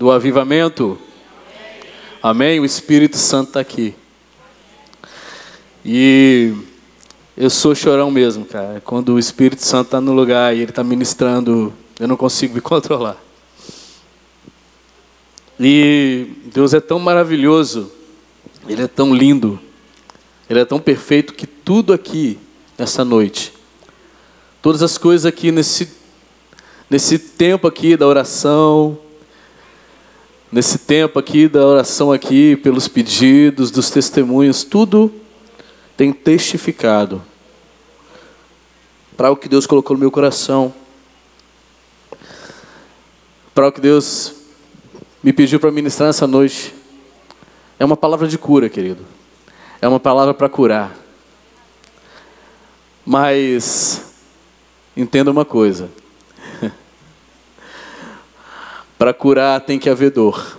[0.00, 0.98] do avivamento?
[2.22, 2.58] Amém?
[2.58, 3.94] O Espírito Santo está aqui.
[5.84, 6.54] E
[7.36, 8.80] eu sou chorão mesmo, cara.
[8.82, 12.62] Quando o Espírito Santo está no lugar e ele está ministrando, eu não consigo me
[12.64, 13.22] controlar.
[15.60, 17.92] E Deus é tão maravilhoso,
[18.66, 19.60] Ele é tão lindo,
[20.48, 22.38] Ele é tão perfeito que tudo aqui,
[22.78, 23.52] nessa noite,
[24.62, 25.92] todas as coisas aqui nesse,
[26.88, 28.98] nesse tempo aqui da oração,
[30.50, 35.12] nesse tempo aqui da oração aqui, pelos pedidos, dos testemunhos, tudo
[35.96, 37.22] tem testificado
[39.16, 40.72] para o que Deus colocou no meu coração,
[43.54, 44.34] para o que Deus
[45.22, 46.74] me pediu para ministrar nessa noite.
[47.78, 49.04] É uma palavra de cura, querido.
[49.80, 50.96] É uma palavra para curar.
[53.04, 54.14] Mas
[54.96, 55.90] entenda uma coisa:
[59.00, 60.58] para curar tem que haver dor.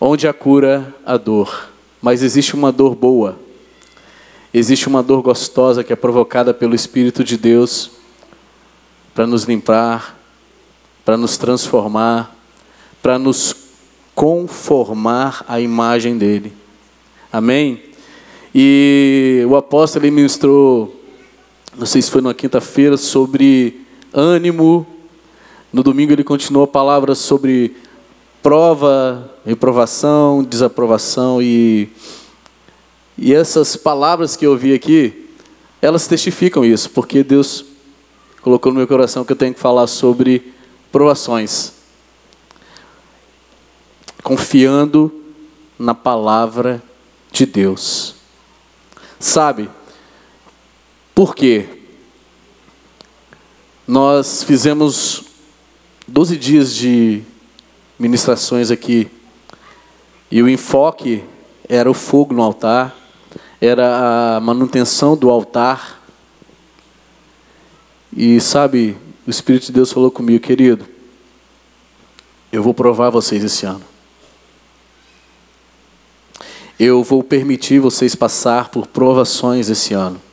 [0.00, 1.68] Onde a cura, a dor.
[2.02, 3.38] Mas existe uma dor boa.
[4.52, 7.92] Existe uma dor gostosa que é provocada pelo Espírito de Deus
[9.14, 10.18] para nos limpar,
[11.04, 12.36] para nos transformar,
[13.00, 13.54] para nos
[14.16, 16.52] conformar à imagem dele.
[17.32, 17.84] Amém?
[18.52, 21.00] E o apóstolo ministrou,
[21.76, 24.86] não sei se foi na quinta-feira, sobre ânimo.
[25.72, 27.76] No domingo ele continuou a palavra sobre
[28.42, 31.90] prova, reprovação, desaprovação e
[33.20, 35.28] e essas palavras que eu ouvi aqui,
[35.82, 37.64] elas testificam isso, porque Deus
[38.40, 40.54] colocou no meu coração que eu tenho que falar sobre
[40.92, 41.72] provações.
[44.22, 45.12] Confiando
[45.76, 46.80] na palavra
[47.32, 48.14] de Deus.
[49.18, 49.68] Sabe?
[51.12, 51.68] Por quê?
[53.88, 55.22] Nós fizemos
[56.06, 57.22] 12 dias de
[57.98, 59.10] ministrações aqui.
[60.30, 61.24] E o enfoque
[61.66, 62.94] era o fogo no altar,
[63.58, 66.02] era a manutenção do altar.
[68.14, 68.94] E sabe,
[69.26, 70.86] o Espírito de Deus falou comigo, querido,
[72.52, 73.84] eu vou provar vocês esse ano.
[76.78, 80.27] Eu vou permitir vocês passar por provações esse ano.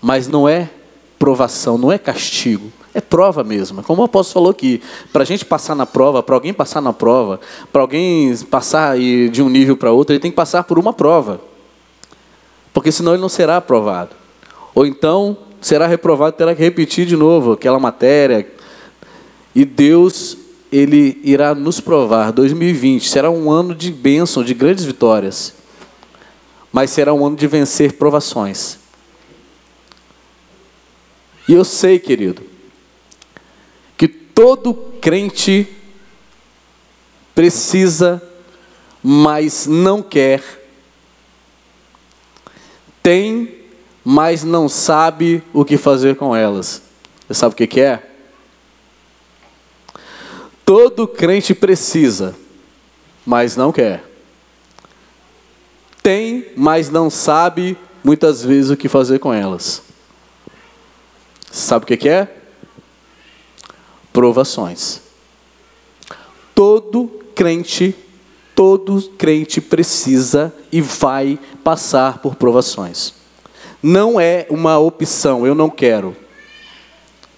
[0.00, 0.70] Mas não é
[1.18, 3.82] provação, não é castigo, é prova mesmo.
[3.82, 4.80] Como o apóstolo falou aqui,
[5.12, 7.40] para a gente passar na prova, para alguém passar na prova,
[7.72, 11.40] para alguém passar de um nível para outro, ele tem que passar por uma prova.
[12.72, 14.10] Porque senão ele não será aprovado.
[14.74, 18.46] Ou então será reprovado, terá que repetir de novo aquela matéria.
[19.54, 20.36] E Deus,
[20.70, 22.30] ele irá nos provar.
[22.30, 25.54] 2020 será um ano de bênção, de grandes vitórias.
[26.72, 28.78] Mas será um ano de vencer provações.
[31.48, 32.42] E eu sei, querido,
[33.96, 35.66] que todo crente
[37.34, 38.22] precisa,
[39.02, 40.42] mas não quer,
[43.02, 43.64] tem,
[44.04, 46.82] mas não sabe o que fazer com elas.
[47.26, 48.02] Você sabe o que, que é?
[50.66, 52.36] Todo crente precisa,
[53.24, 54.04] mas não quer.
[56.02, 59.87] Tem, mas não sabe muitas vezes o que fazer com elas.
[61.50, 62.28] Sabe o que é?
[64.12, 65.00] Provações.
[66.54, 67.94] Todo crente,
[68.54, 73.14] todo crente precisa e vai passar por provações.
[73.82, 76.16] Não é uma opção, eu não quero.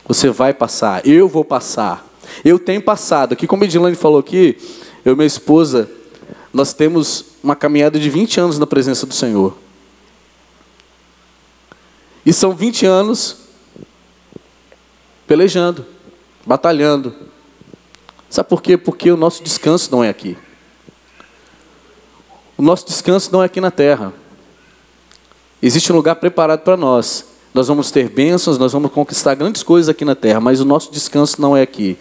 [0.06, 2.06] Você vai passar, eu vou passar.
[2.44, 3.32] Eu tenho passado.
[3.32, 4.56] Aqui, como a Edilane falou aqui,
[5.04, 5.90] eu e minha esposa,
[6.52, 9.56] nós temos uma caminhada de 20 anos na presença do Senhor.
[12.24, 13.39] E são 20 anos
[15.30, 15.86] pelejando,
[16.44, 17.14] batalhando.
[18.28, 18.76] Sabe por quê?
[18.76, 20.36] Porque o nosso descanso não é aqui.
[22.58, 24.12] O nosso descanso não é aqui na terra.
[25.62, 27.26] Existe um lugar preparado para nós.
[27.54, 30.90] Nós vamos ter bênçãos, nós vamos conquistar grandes coisas aqui na terra, mas o nosso
[30.90, 31.96] descanso não é aqui.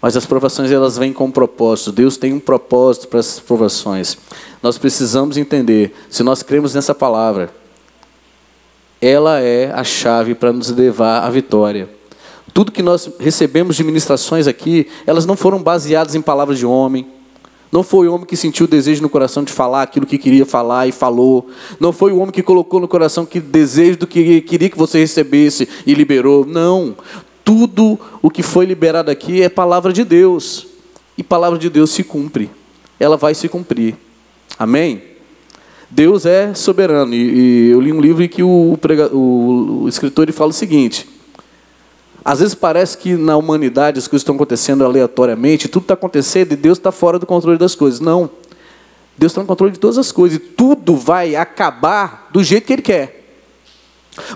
[0.00, 1.92] Mas as provações elas vêm com um propósito.
[1.92, 4.16] Deus tem um propósito para essas provações.
[4.62, 7.59] Nós precisamos entender, se nós cremos nessa palavra,
[9.00, 11.88] ela é a chave para nos levar à vitória.
[12.52, 17.06] Tudo que nós recebemos de ministrações aqui, elas não foram baseadas em palavras de homem.
[17.72, 20.44] Não foi o homem que sentiu o desejo no coração de falar aquilo que queria
[20.44, 21.48] falar e falou.
[21.78, 24.98] Não foi o homem que colocou no coração que desejo do que queria que você
[24.98, 26.44] recebesse e liberou.
[26.44, 26.96] Não.
[27.44, 30.66] Tudo o que foi liberado aqui é palavra de Deus.
[31.16, 32.50] E palavra de Deus se cumpre.
[32.98, 33.96] Ela vai se cumprir.
[34.58, 35.09] Amém?
[35.90, 37.12] Deus é soberano.
[37.12, 40.50] E, e eu li um livro em que o, prega, o, o escritor ele fala
[40.50, 41.08] o seguinte:
[42.24, 46.56] às vezes parece que na humanidade as coisas estão acontecendo aleatoriamente, tudo está acontecendo e
[46.56, 47.98] Deus está fora do controle das coisas.
[47.98, 48.30] Não.
[49.18, 52.72] Deus está no controle de todas as coisas e tudo vai acabar do jeito que
[52.72, 53.20] Ele quer.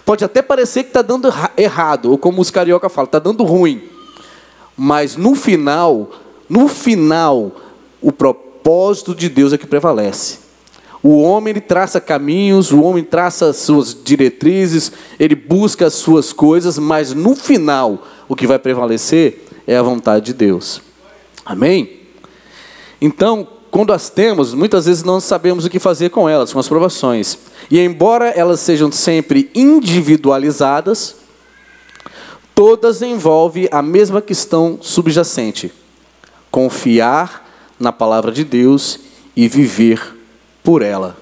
[0.05, 3.83] Pode até parecer que está dando errado, ou como os carioca falam, está dando ruim.
[4.77, 6.11] Mas no final,
[6.49, 7.53] no final,
[8.01, 10.44] o propósito de Deus é que prevalece.
[11.05, 14.91] O homem ele traça caminhos, o homem traça suas diretrizes,
[15.21, 20.25] ele busca as suas coisas, mas no final o que vai prevalecer é a vontade
[20.25, 20.81] de Deus.
[21.45, 22.01] Amém?
[23.03, 26.69] Então, quando as temos, muitas vezes não sabemos o que fazer com elas, com as
[26.69, 27.37] provações.
[27.71, 31.17] E embora elas sejam sempre individualizadas,
[32.55, 35.71] todas envolvem a mesma questão subjacente:
[36.51, 37.47] confiar
[37.79, 39.01] na palavra de Deus
[39.37, 40.14] e viver
[40.65, 41.17] por ela.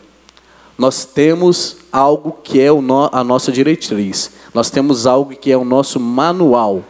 [0.79, 6.01] Nós temos algo que é a nossa diretriz, nós temos algo que é o nosso
[6.01, 6.83] manual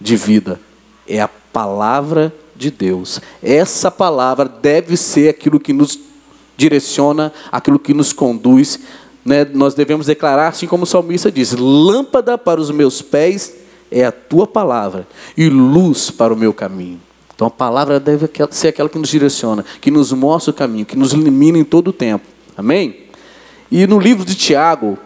[0.00, 0.60] de vida,
[1.08, 3.20] é a palavra de Deus.
[3.42, 5.98] Essa palavra deve ser aquilo que nos
[6.56, 8.78] direciona, aquilo que nos conduz.
[9.24, 9.44] Né?
[9.44, 13.54] Nós devemos declarar, assim como o salmista diz: lâmpada para os meus pés
[13.90, 15.06] é a tua palavra,
[15.36, 17.00] e luz para o meu caminho.
[17.34, 20.96] Então a palavra deve ser aquela que nos direciona, que nos mostra o caminho, que
[20.96, 22.26] nos ilumina em todo o tempo.
[22.56, 23.08] Amém?
[23.70, 24.96] E no livro de Tiago,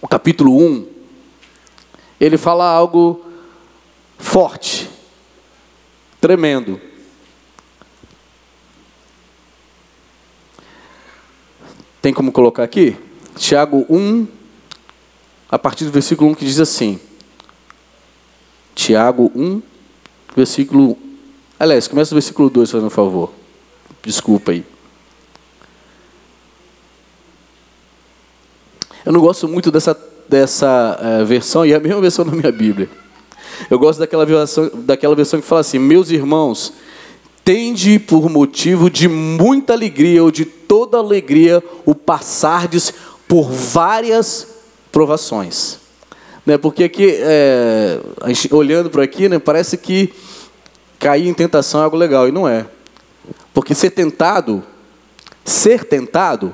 [0.00, 0.86] o capítulo 1,
[2.20, 3.24] ele fala algo
[4.18, 4.90] forte,
[6.20, 6.78] tremendo.
[12.02, 12.96] Tem como colocar aqui?
[13.36, 14.28] Tiago 1,
[15.50, 17.00] a partir do versículo 1 que diz assim.
[18.74, 19.62] Tiago 1,
[20.36, 20.98] versículo
[21.58, 23.32] Aliás, começa o versículo 2, fazendo um favor.
[24.02, 24.64] Desculpa aí.
[29.04, 29.96] Eu não gosto muito dessa,
[30.28, 32.88] dessa uh, versão, e é a mesma versão da minha Bíblia.
[33.70, 36.72] Eu gosto daquela versão, daquela versão que fala assim: Meus irmãos,
[37.44, 42.92] tende por motivo de muita alegria ou de toda alegria o passardes
[43.28, 44.48] por várias
[44.90, 45.78] provações.
[46.44, 46.58] Né?
[46.58, 48.00] Porque aqui, é,
[48.50, 50.12] olhando para aqui, né, parece que
[51.04, 52.64] cair em tentação é algo legal, e não é.
[53.52, 54.64] Porque ser tentado,
[55.44, 56.50] ser tentado,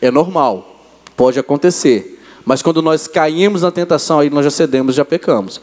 [0.00, 0.86] é normal,
[1.16, 2.22] pode acontecer.
[2.44, 5.60] Mas quando nós caímos na tentação, aí nós já cedemos, já pecamos.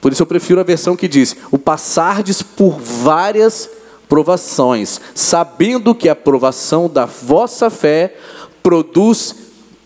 [0.00, 3.70] Por isso eu prefiro a versão que diz: o passardes por várias
[4.08, 8.16] provações, sabendo que a provação da vossa fé
[8.60, 9.36] produz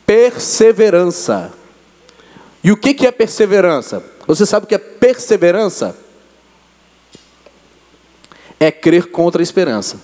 [0.07, 1.53] perseverança.
[2.65, 4.03] E o que é perseverança?
[4.27, 5.95] Você sabe o que é perseverança?
[8.61, 9.99] É crer contra a esperança.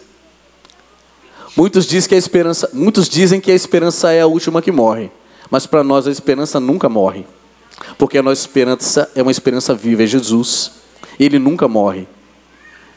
[1.54, 5.10] Muitos dizem que a esperança, muitos dizem que a esperança é a última que morre,
[5.50, 7.26] mas para nós a esperança nunca morre,
[7.96, 10.72] porque a nossa esperança é uma esperança viva, é Jesus.
[11.18, 12.08] Ele nunca morre.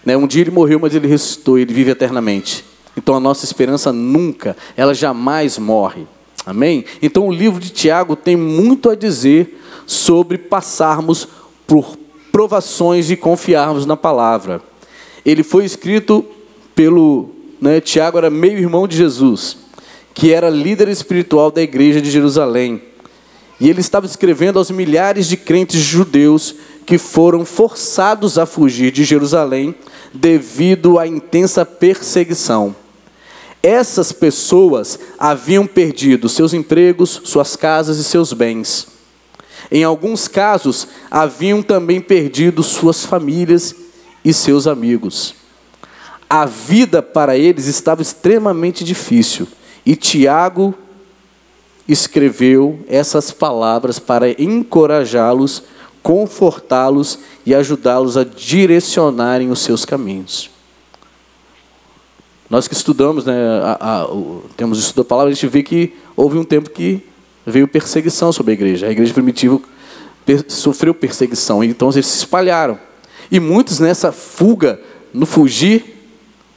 [0.06, 0.18] Né?
[0.18, 2.66] Um dia ele morreu, mas ele ressuscitou, ele vive eternamente.
[2.98, 6.06] Então a nossa esperança nunca, ela jamais morre.
[6.46, 6.84] Amém?
[7.02, 11.28] Então o livro de Tiago tem muito a dizer sobre passarmos
[11.68, 11.98] por
[12.32, 14.62] provações e confiarmos na palavra.
[15.30, 16.26] Ele foi escrito
[16.74, 17.30] pelo.
[17.62, 19.58] Né, Tiago era meio-irmão de Jesus,
[20.12, 22.82] que era líder espiritual da igreja de Jerusalém.
[23.60, 29.04] E ele estava escrevendo aos milhares de crentes judeus que foram forçados a fugir de
[29.04, 29.76] Jerusalém
[30.12, 32.76] devido à intensa perseguição.
[33.62, 38.88] Essas pessoas haviam perdido seus empregos, suas casas e seus bens.
[39.70, 43.76] Em alguns casos, haviam também perdido suas famílias
[44.24, 45.36] e seus amigos.
[46.30, 49.48] A vida para eles estava extremamente difícil.
[49.86, 50.76] E Tiago
[51.88, 55.64] escreveu essas palavras para encorajá-los,
[56.04, 60.52] confortá-los e ajudá-los a direcionarem os seus caminhos.
[62.50, 63.34] Nós que estudamos, né,
[63.64, 67.04] a, a, o, temos estudado a palavra, a gente vê que houve um tempo que
[67.46, 68.88] veio perseguição sobre a igreja.
[68.88, 69.60] A igreja primitiva
[70.26, 72.80] per, sofreu perseguição, então eles se espalharam.
[73.32, 74.80] E muitos nessa fuga,
[75.14, 75.98] no fugir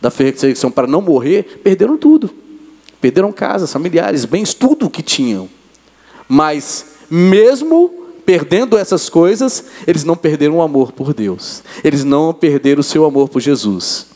[0.01, 2.31] da perseguição para não morrer, perderam tudo.
[3.01, 5.49] Perderam casas, familiares, bens, tudo o que tinham.
[6.29, 7.91] Mas, mesmo
[8.25, 11.63] perdendo essas coisas, eles não perderam o amor por Deus.
[11.83, 14.07] Eles não perderam o seu amor por Jesus.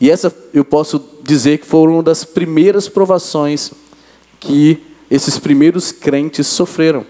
[0.00, 3.72] E essa eu posso dizer que foram uma das primeiras provações
[4.40, 7.06] que esses primeiros crentes sofreram.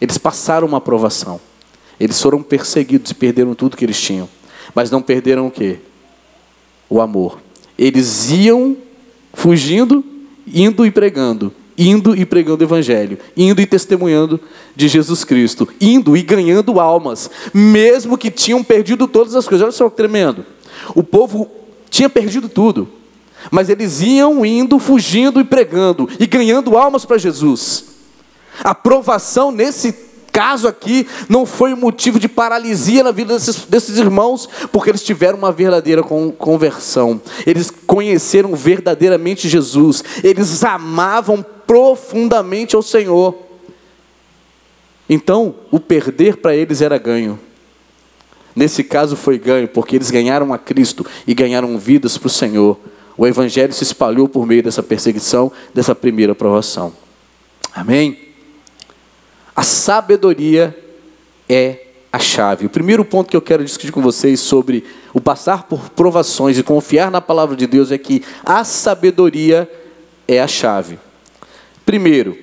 [0.00, 1.40] Eles passaram uma provação.
[1.98, 4.28] Eles foram perseguidos e perderam tudo que eles tinham.
[4.74, 5.78] Mas não perderam o quê?
[6.88, 7.40] O amor.
[7.78, 8.76] Eles iam
[9.32, 10.04] fugindo,
[10.46, 14.40] indo e pregando, indo e pregando o evangelho, indo e testemunhando
[14.74, 19.64] de Jesus Cristo, indo e ganhando almas, mesmo que tinham perdido todas as coisas.
[19.64, 20.44] Olha só que tremendo.
[20.94, 21.50] O povo
[21.90, 22.88] tinha perdido tudo,
[23.50, 27.84] mas eles iam indo, fugindo e pregando e ganhando almas para Jesus.
[28.62, 29.92] A provação nesse
[30.34, 35.38] caso aqui não foi motivo de paralisia na vida desses, desses irmãos, porque eles tiveram
[35.38, 43.38] uma verdadeira conversão, eles conheceram verdadeiramente Jesus, eles amavam profundamente ao Senhor.
[45.08, 47.38] Então, o perder para eles era ganho.
[48.56, 52.76] Nesse caso foi ganho, porque eles ganharam a Cristo e ganharam vidas para o Senhor.
[53.16, 56.92] O Evangelho se espalhou por meio dessa perseguição, dessa primeira provação.
[57.72, 58.23] Amém?
[59.54, 60.76] A sabedoria
[61.48, 62.66] é a chave.
[62.66, 66.62] O primeiro ponto que eu quero discutir com vocês sobre o passar por provações e
[66.62, 69.70] confiar na palavra de Deus é que a sabedoria
[70.26, 70.98] é a chave.
[71.86, 72.36] Primeiro,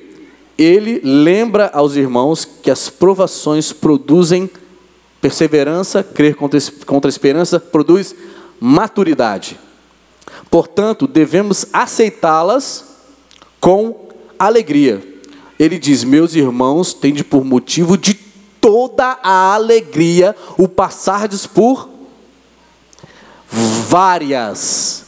[0.57, 4.49] ele lembra aos irmãos que as provações produzem
[5.19, 8.15] perseverança, crer contra, a esperança produz
[8.59, 9.59] maturidade.
[10.49, 12.85] Portanto, devemos aceitá-las
[13.59, 15.10] com alegria
[15.61, 18.15] ele diz: Meus irmãos, tende por motivo de
[18.59, 21.87] toda a alegria o passardes por
[23.47, 25.05] várias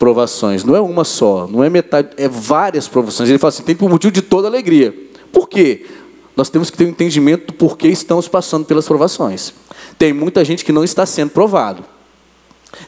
[0.00, 0.64] provações.
[0.64, 3.28] Não é uma só, não é metade, é várias provações.
[3.28, 4.92] Ele fala assim: tem por motivo de toda alegria.
[5.32, 5.86] Por quê?
[6.34, 9.54] Nós temos que ter um entendimento do porquê estamos passando pelas provações.
[9.96, 11.84] Tem muita gente que não está sendo provado.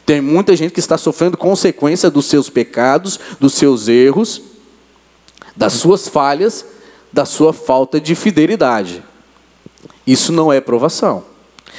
[0.05, 4.41] Tem muita gente que está sofrendo consequência dos seus pecados, dos seus erros,
[5.55, 6.65] das suas falhas,
[7.15, 9.01] da sua falta de fidelidade.
[10.05, 11.23] Isso não é provação.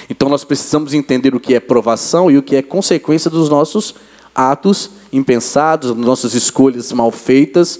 [0.09, 3.95] Então nós precisamos entender o que é provação e o que é consequência dos nossos
[4.35, 7.78] atos impensados, das nossas escolhas mal feitas.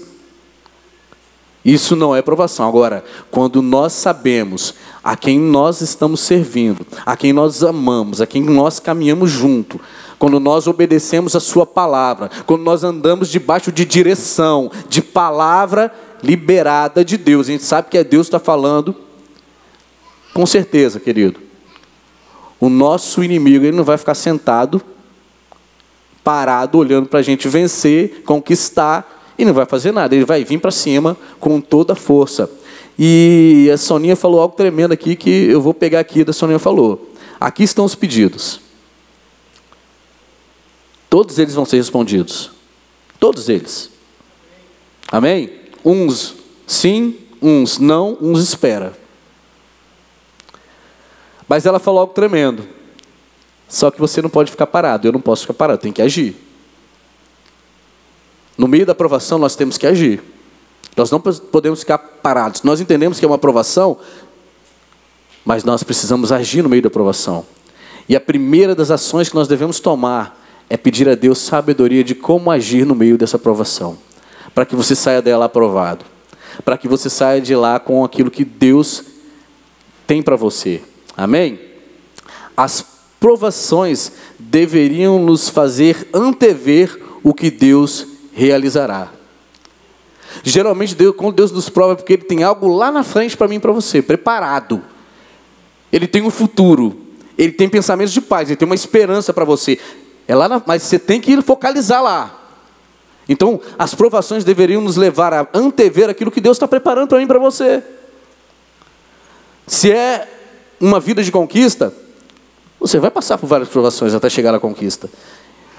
[1.65, 2.67] Isso não é provação.
[2.67, 8.43] Agora, quando nós sabemos a quem nós estamos servindo, a quem nós amamos, a quem
[8.43, 9.81] nós caminhamos junto,
[10.19, 15.91] quando nós obedecemos a Sua palavra, quando nós andamos debaixo de direção, de palavra
[16.23, 17.47] liberada de Deus.
[17.47, 18.95] A gente sabe que é Deus que está falando,
[20.33, 21.39] com certeza, querido.
[22.59, 24.81] O nosso inimigo ele não vai ficar sentado,
[26.23, 30.15] parado, olhando para a gente vencer, conquistar, e não vai fazer nada.
[30.15, 32.49] Ele vai vir para cima com toda a força.
[32.97, 37.13] E a Soninha falou algo tremendo aqui que eu vou pegar aqui da Soninha falou.
[37.39, 38.59] Aqui estão os pedidos.
[41.09, 42.51] Todos eles vão ser respondidos.
[43.19, 43.91] Todos eles.
[45.11, 45.56] Amém?
[45.89, 46.35] Uns
[46.67, 48.91] sim, uns não, uns espera.
[51.47, 52.67] Mas ela falou algo tremendo.
[53.69, 56.35] Só que você não pode ficar parado, eu não posso ficar parado, tem que agir.
[58.57, 60.21] No meio da aprovação nós temos que agir.
[60.93, 62.63] Nós não podemos ficar parados.
[62.63, 63.97] Nós entendemos que é uma aprovação,
[65.45, 67.45] mas nós precisamos agir no meio da aprovação.
[68.09, 70.37] E a primeira das ações que nós devemos tomar
[70.69, 73.97] é pedir a Deus sabedoria de como agir no meio dessa aprovação
[74.57, 76.03] para que você saia dela aprovado,
[76.65, 79.03] para que você saia de lá com aquilo que Deus
[80.07, 80.81] tem para você.
[81.15, 81.59] Amém?
[82.57, 82.83] As
[83.19, 89.11] provações deveriam nos fazer antever o que Deus realizará.
[90.41, 93.47] Geralmente, Deus, quando Deus nos prova, é porque Ele tem algo lá na frente para
[93.47, 94.81] mim e para você, preparado.
[95.93, 96.99] Ele tem um futuro.
[97.37, 98.49] Ele tem pensamentos de paz.
[98.49, 99.77] Ele tem uma esperança para você.
[100.27, 102.36] É lá na, mas você tem que focalizar lá.
[103.29, 107.27] Então, as provações deveriam nos levar a antever aquilo que Deus está preparando para mim
[107.27, 107.83] para você.
[109.65, 110.27] Se é
[110.79, 111.93] uma vida de conquista,
[112.79, 115.09] você vai passar por várias provações até chegar à conquista.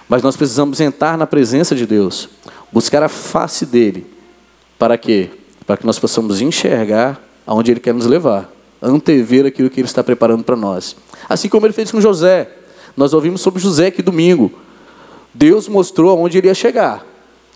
[0.09, 2.29] Mas nós precisamos entrar na presença de Deus,
[2.71, 4.07] buscar a face dele.
[4.79, 5.31] Para quê?
[5.67, 8.51] Para que nós possamos enxergar aonde ele quer nos levar,
[8.83, 10.97] antever aquilo que ele está preparando para nós.
[11.29, 12.51] Assim como ele fez com José.
[12.95, 14.53] Nós ouvimos sobre José aqui domingo.
[15.33, 17.09] Deus mostrou aonde ele ia chegar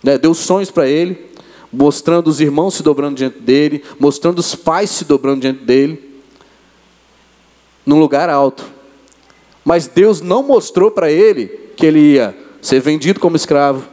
[0.03, 1.31] né, deu sonhos para ele,
[1.73, 6.21] mostrando os irmãos se dobrando diante dele, mostrando os pais se dobrando diante dele,
[7.87, 8.65] num lugar alto.
[9.65, 13.85] Mas Deus não mostrou para ele que ele ia ser vendido como escravo.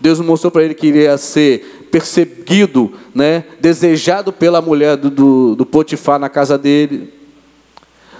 [0.00, 5.10] Deus não mostrou para ele que ele ia ser perseguido, né, desejado pela mulher do,
[5.10, 7.12] do, do Potifar na casa dele.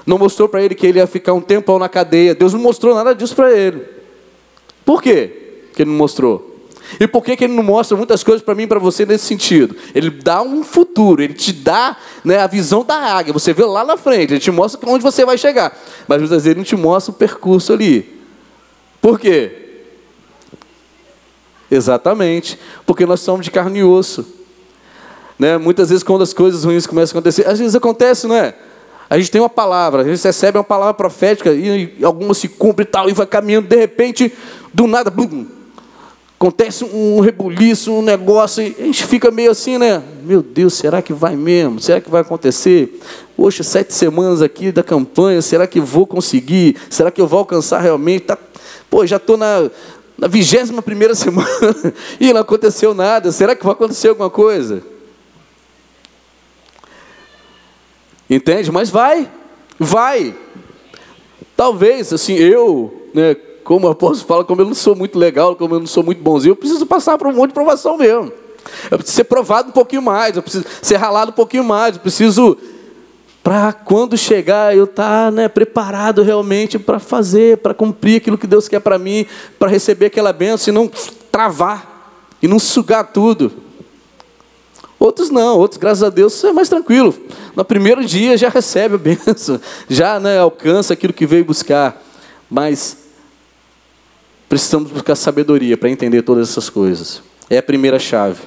[0.05, 2.35] Não mostrou para ele que ele ia ficar um tempão na cadeia.
[2.35, 3.83] Deus não mostrou nada disso para ele.
[4.85, 5.33] Por quê
[5.75, 6.56] que ele não mostrou?
[7.01, 9.27] E por que, que ele não mostra muitas coisas para mim e para você nesse
[9.27, 9.77] sentido?
[9.95, 13.33] Ele dá um futuro, ele te dá né, a visão da águia.
[13.33, 15.77] Você vê lá na frente, ele te mostra onde você vai chegar.
[16.07, 18.21] Mas muitas vezes ele não te mostra o percurso ali.
[19.01, 19.65] Por quê?
[21.71, 24.25] Exatamente, porque nós somos de carne e osso.
[25.39, 25.59] Né?
[25.59, 28.55] Muitas vezes, quando as coisas ruins começam a acontecer, às vezes acontece, não é?
[29.09, 32.85] A gente tem uma palavra, a gente recebe uma palavra profética e, alguma se cumpre
[32.85, 34.33] e tal, e vai caminhando, de repente,
[34.73, 35.47] do nada, bum,
[36.39, 40.03] acontece um rebuliço, um negócio, e a gente fica meio assim, né?
[40.23, 41.81] Meu Deus, será que vai mesmo?
[41.81, 43.01] Será que vai acontecer?
[43.35, 46.77] Poxa, sete semanas aqui da campanha, será que vou conseguir?
[46.91, 48.27] Será que eu vou alcançar realmente?
[48.27, 48.39] Tá,
[48.91, 49.71] pô, já estou na,
[50.19, 51.49] na vigésima primeira semana
[52.21, 53.33] e não aconteceu nada.
[53.33, 54.83] Será que vai acontecer alguma coisa?
[58.29, 58.71] Entende?
[58.71, 59.31] Mas vai,
[59.79, 60.37] vai.
[61.57, 63.35] Talvez, assim, eu, né,
[63.67, 66.23] como o apóstolo fala, como eu não sou muito legal, como eu não sou muito
[66.23, 68.33] bonzinho, eu preciso passar por um monte de provação mesmo.
[68.89, 72.01] Eu preciso ser provado um pouquinho mais, eu preciso ser ralado um pouquinho mais, eu
[72.01, 72.57] preciso,
[73.43, 78.47] para quando chegar, eu estar tá, né, preparado realmente para fazer, para cumprir aquilo que
[78.47, 79.27] Deus quer para mim,
[79.59, 80.89] para receber aquela bênção e não
[81.33, 83.51] travar, e não sugar tudo.
[84.97, 87.13] Outros não, outros, graças a Deus, é mais tranquilo.
[87.57, 92.01] No primeiro dia já recebe a bênção, já né, alcança aquilo que veio buscar.
[92.49, 93.06] Mas
[94.49, 97.23] precisamos buscar sabedoria para entender todas essas coisas.
[97.49, 98.43] É a primeira chave.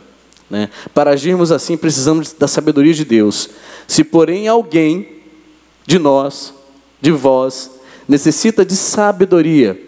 [0.50, 0.70] Né?
[0.94, 3.50] Para agirmos assim, precisamos da sabedoria de Deus.
[3.88, 5.20] Se, porém, alguém
[5.86, 6.54] de nós,
[7.00, 7.72] de vós,
[8.08, 9.80] necessita de sabedoria,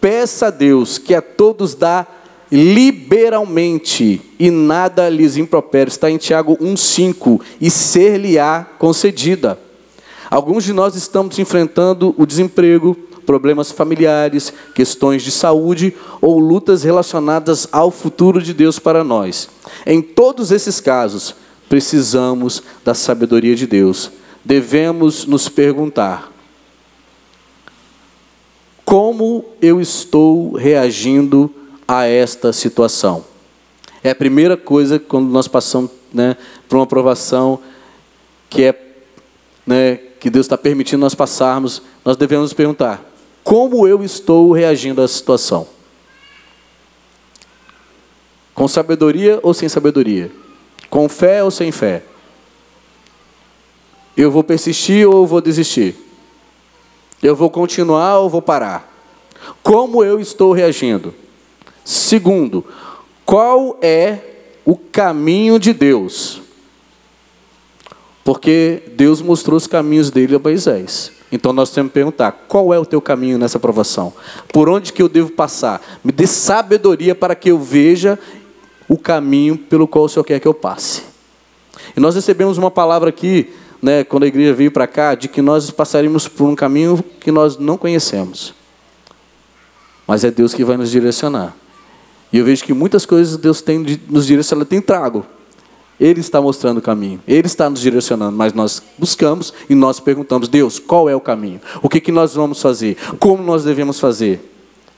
[0.00, 2.06] peça a Deus que a todos dá
[2.50, 5.88] liberalmente e nada lhes impropera.
[5.88, 9.58] Está em Tiago 1,5: e ser-lhe-á concedida.
[10.28, 12.96] Alguns de nós estamos enfrentando o desemprego,
[13.30, 19.48] problemas familiares, questões de saúde ou lutas relacionadas ao futuro de Deus para nós.
[19.86, 21.36] Em todos esses casos,
[21.68, 24.10] precisamos da sabedoria de Deus.
[24.44, 26.32] Devemos nos perguntar:
[28.84, 31.54] como eu estou reagindo
[31.86, 33.24] a esta situação.
[34.02, 36.36] É a primeira coisa quando nós passamos né,
[36.68, 37.60] por uma aprovação
[38.48, 38.86] que é
[39.64, 43.09] né, que Deus está permitindo nós passarmos, nós devemos nos perguntar:
[43.42, 45.66] como eu estou reagindo à situação?
[48.54, 50.30] Com sabedoria ou sem sabedoria?
[50.88, 52.02] Com fé ou sem fé?
[54.16, 55.96] Eu vou persistir ou vou desistir?
[57.22, 58.90] Eu vou continuar ou vou parar?
[59.62, 61.14] Como eu estou reagindo?
[61.84, 62.64] Segundo,
[63.24, 64.18] qual é
[64.64, 66.42] o caminho de Deus?
[68.22, 71.12] Porque Deus mostrou os caminhos dele a Moisés.
[71.32, 74.12] Então nós temos que perguntar: qual é o teu caminho nessa aprovação?
[74.52, 75.80] Por onde que eu devo passar?
[76.02, 78.18] Me dê sabedoria para que eu veja
[78.88, 81.02] o caminho pelo qual o Senhor quer que eu passe.
[81.96, 85.40] E nós recebemos uma palavra aqui, né, quando a igreja veio para cá, de que
[85.40, 88.52] nós passaríamos por um caminho que nós não conhecemos.
[90.06, 91.54] Mas é Deus que vai nos direcionar.
[92.32, 95.24] E eu vejo que muitas coisas Deus tem nos direcionado, tem trago.
[96.00, 100.48] Ele está mostrando o caminho, Ele está nos direcionando, mas nós buscamos e nós perguntamos:
[100.48, 101.60] Deus, qual é o caminho?
[101.82, 102.96] O que, que nós vamos fazer?
[103.18, 104.40] Como nós devemos fazer?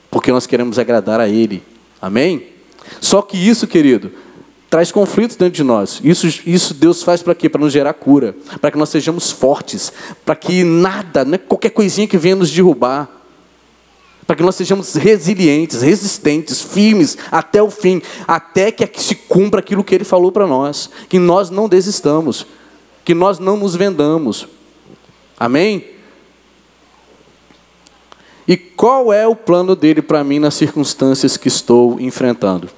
[0.09, 1.61] Porque nós queremos agradar a Ele.
[2.01, 2.47] Amém?
[3.01, 4.11] Só que isso, querido,
[4.69, 5.99] traz conflitos dentro de nós.
[6.03, 7.47] Isso, isso Deus faz para quê?
[7.47, 9.91] Para nos gerar cura, para que nós sejamos fortes,
[10.25, 13.22] para que nada, né, qualquer coisinha que venha nos derrubar,
[14.25, 19.83] para que nós sejamos resilientes, resistentes, firmes até o fim, até que se cumpra aquilo
[19.83, 22.45] que Ele falou para nós, que nós não desistamos,
[23.03, 24.47] que nós não nos vendamos.
[25.37, 25.85] Amém?
[28.47, 32.69] E qual é o plano dele para mim nas circunstâncias que estou enfrentando?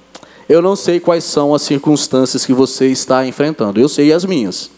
[0.48, 4.70] Eu não sei quais são as circunstâncias que você está enfrentando, eu sei as minhas.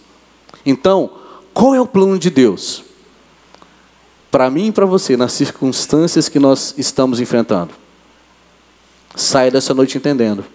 [0.65, 1.09] Então,
[1.53, 2.83] qual é o plano de Deus?
[4.37, 7.71] Para mim e para você, nas circunstâncias que nós estamos enfrentando.
[9.15, 10.45] Saia dessa noite entendendo.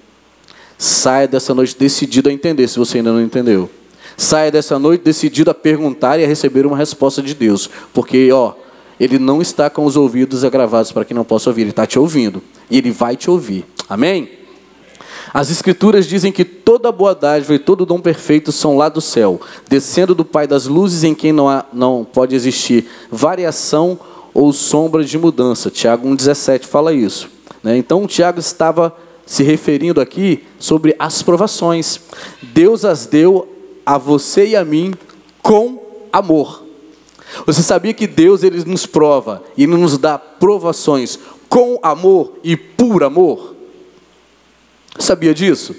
[0.79, 3.69] Saia dessa noite decidido a entender, se você ainda não entendeu.
[4.17, 7.69] Saia dessa noite decidido a perguntar e a receber uma resposta de Deus.
[7.93, 8.55] Porque, ó,
[9.01, 11.99] Ele não está com os ouvidos agravados para que não possa ouvir, Ele está te
[11.99, 12.41] ouvindo.
[12.71, 13.67] E Ele vai te ouvir.
[13.89, 14.31] Amém?
[15.33, 19.41] As Escrituras dizem que toda boa dádiva e todo dom perfeito são lá do céu,
[19.69, 23.99] descendo do Pai das luzes, em quem não, há, não pode existir variação
[24.35, 25.71] ou sombra de mudança.
[25.71, 27.31] Tiago 1,17 fala isso.
[27.63, 27.77] Né?
[27.77, 32.01] Então, Tiago estava se referindo aqui sobre as provações.
[32.43, 33.49] Deus as deu
[33.87, 34.93] a você e a mim
[35.41, 35.79] com
[36.13, 36.63] amor.
[37.47, 41.19] Você sabia que Deus ele nos prova e nos dá provações
[41.49, 43.52] com amor e por amor?
[45.03, 45.75] Sabia disso?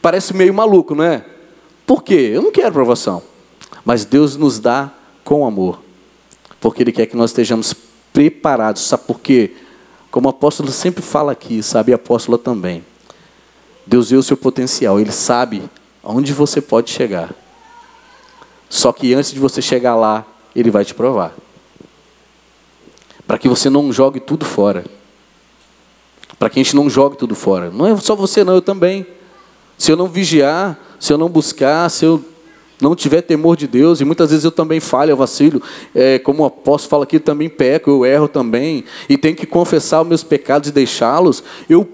[0.00, 1.24] Parece meio maluco, não é?
[1.84, 2.30] Por quê?
[2.32, 3.20] Eu não quero provação.
[3.84, 4.90] Mas Deus nos dá
[5.24, 5.82] com amor.
[6.60, 7.74] Porque Ele quer que nós estejamos
[8.12, 8.82] preparados.
[8.82, 9.56] Sabe por quê?
[10.12, 11.92] Como o apóstolo sempre fala aqui, sabe?
[11.92, 12.84] A apóstola também.
[13.84, 15.64] Deus vê o seu potencial, Ele sabe
[16.00, 17.34] aonde você pode chegar.
[18.70, 21.34] Só que antes de você chegar lá, Ele vai te provar.
[23.26, 24.84] Para que você não jogue tudo fora.
[26.42, 27.70] Para que a gente não jogue tudo fora.
[27.70, 29.06] Não é só você, não, eu também.
[29.78, 32.20] Se eu não vigiar, se eu não buscar, se eu
[32.80, 35.62] não tiver temor de Deus, e muitas vezes eu também falho, eu vacilo,
[35.94, 39.46] é, como o apóstolo fala aqui, eu também peco, eu erro também, e tenho que
[39.46, 41.88] confessar os meus pecados e deixá-los, eu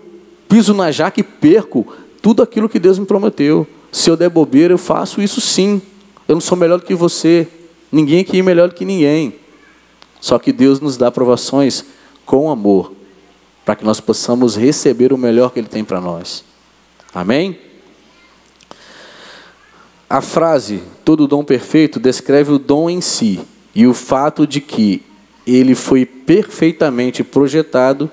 [0.48, 1.87] piso na jaca e perco
[2.22, 3.66] tudo aquilo que Deus me prometeu.
[3.92, 5.82] Se eu der bobeira, eu faço isso sim.
[6.26, 7.46] Eu não sou melhor do que você,
[7.92, 9.34] ninguém aqui é melhor do que ninguém.
[10.18, 11.84] Só que Deus nos dá provações
[12.24, 12.96] com amor,
[13.68, 16.42] para que nós possamos receber o melhor que Ele tem para nós.
[17.14, 17.59] Amém?
[20.09, 23.38] A frase todo dom perfeito descreve o dom em si
[23.74, 25.02] e o fato de que
[25.46, 28.11] ele foi perfeitamente projetado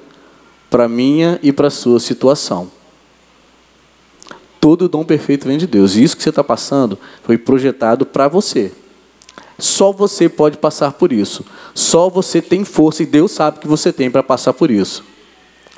[0.70, 2.70] para minha e para sua situação.
[4.60, 5.96] Todo dom perfeito vem de Deus.
[5.96, 8.74] E isso que você está passando foi projetado para você.
[9.58, 11.46] Só você pode passar por isso.
[11.74, 15.15] Só você tem força e Deus sabe que você tem para passar por isso.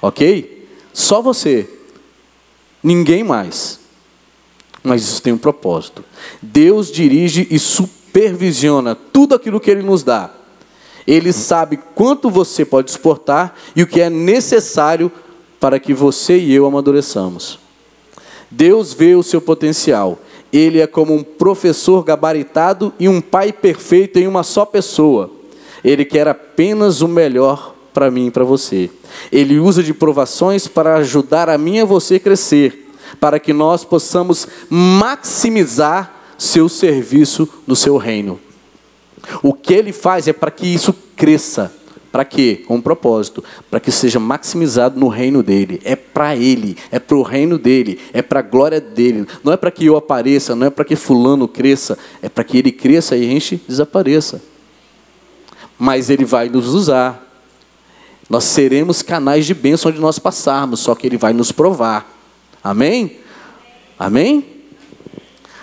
[0.01, 0.67] Ok?
[0.93, 1.69] Só você.
[2.83, 3.79] Ninguém mais
[4.87, 6.03] mas isso tem um propósito.
[6.41, 10.31] Deus dirige e supervisiona tudo aquilo que Ele nos dá.
[11.05, 15.11] Ele sabe quanto você pode suportar e o que é necessário
[15.59, 17.59] para que você e eu amadureçamos.
[18.49, 20.19] Deus vê o seu potencial.
[20.51, 25.29] Ele é como um professor gabaritado e um pai perfeito em uma só pessoa.
[25.83, 28.91] Ele quer apenas o melhor para mim e para você.
[29.31, 33.83] Ele usa de provações para ajudar a mim e a você crescer para que nós
[33.83, 38.39] possamos maximizar seu serviço no seu reino.
[39.41, 41.73] O que ele faz é para que isso cresça.
[42.11, 42.63] Para quê?
[42.67, 43.43] Com um propósito.
[43.67, 45.81] Para que seja maximizado no reino dele.
[45.83, 49.25] É para ele, é para o reino dele, é para a glória dele.
[49.43, 52.59] Não é para que eu apareça, não é para que fulano cresça, é para que
[52.59, 54.39] ele cresça e a gente desapareça.
[55.79, 57.26] Mas ele vai nos usar.
[58.29, 62.13] Nós seremos canais de bênção onde nós passarmos, só que ele vai nos provar.
[62.63, 63.19] Amém?
[63.97, 64.45] Amém?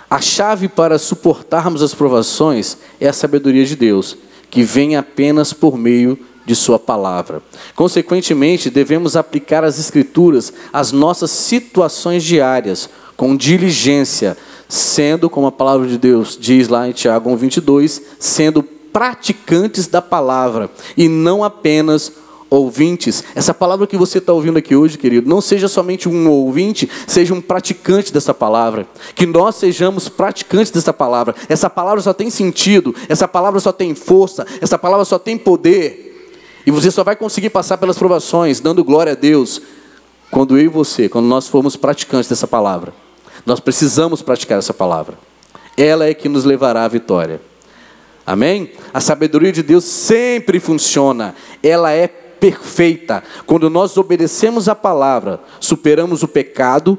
[0.09, 4.17] A chave para suportarmos as provações é a sabedoria de Deus,
[4.49, 7.41] que vem apenas por meio de Sua palavra.
[7.75, 15.87] Consequentemente, devemos aplicar as Escrituras às nossas situações diárias, com diligência, sendo, como a palavra
[15.87, 22.11] de Deus diz lá em Tiago 1,22, sendo praticantes da palavra e não apenas
[22.55, 23.23] ouvintes.
[23.35, 27.33] Essa palavra que você está ouvindo aqui hoje, querido, não seja somente um ouvinte, seja
[27.33, 28.87] um praticante dessa palavra.
[29.13, 31.35] Que nós sejamos praticantes dessa palavra.
[31.49, 36.31] Essa palavra só tem sentido, essa palavra só tem força, essa palavra só tem poder.
[36.65, 39.61] E você só vai conseguir passar pelas provações, dando glória a Deus,
[40.31, 42.93] quando eu e você, quando nós formos praticantes dessa palavra.
[43.45, 45.17] Nós precisamos praticar essa palavra.
[45.77, 47.39] Ela é que nos levará à vitória.
[48.25, 48.71] Amém?
[48.91, 51.35] A sabedoria de Deus sempre funciona.
[51.61, 52.07] Ela é
[52.39, 53.23] perfeita.
[53.45, 56.97] Quando nós obedecemos a palavra, superamos o pecado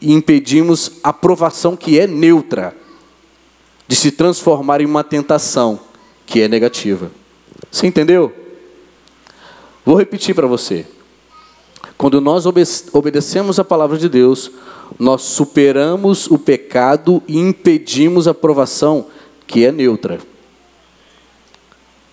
[0.00, 2.74] e impedimos a provação que é neutra
[3.86, 5.80] de se transformar em uma tentação
[6.26, 7.10] que é negativa.
[7.70, 8.32] Você entendeu?
[9.84, 10.86] Vou repetir para você.
[11.96, 12.44] Quando nós
[12.92, 14.50] obedecemos a palavra de Deus,
[14.98, 19.06] nós superamos o pecado e impedimos a provação
[19.46, 20.18] que é neutra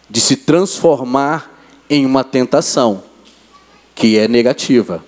[0.09, 1.54] de se transformar
[1.89, 3.03] em uma tentação
[3.93, 5.03] que é negativa.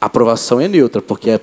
[0.00, 1.40] A aprovação é neutra, porque a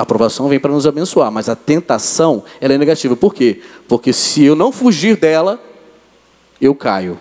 [0.00, 3.16] aprovação vem para nos abençoar, mas a tentação ela é negativa.
[3.16, 3.62] Por quê?
[3.88, 5.62] Porque se eu não fugir dela,
[6.60, 7.18] eu caio.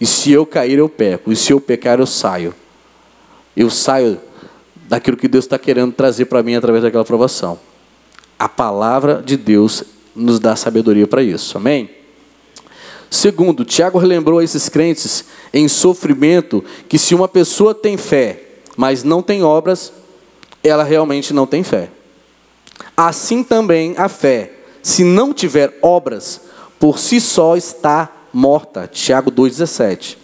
[0.00, 1.32] E se eu cair, eu peco.
[1.32, 2.54] E se eu pecar, eu saio.
[3.56, 4.20] Eu saio
[4.88, 7.58] daquilo que Deus está querendo trazer para mim através daquela aprovação.
[8.38, 9.82] A palavra de Deus
[10.14, 11.58] nos dá sabedoria para isso.
[11.58, 11.90] Amém?
[13.10, 18.42] Segundo, Tiago relembrou a esses crentes em sofrimento que se uma pessoa tem fé,
[18.76, 19.92] mas não tem obras,
[20.62, 21.90] ela realmente não tem fé.
[22.96, 26.42] Assim também a fé, se não tiver obras,
[26.78, 28.86] por si só está morta.
[28.86, 30.16] Tiago 2,17.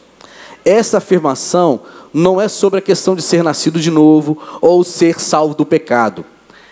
[0.65, 5.55] Essa afirmação não é sobre a questão de ser nascido de novo ou ser salvo
[5.55, 6.25] do pecado.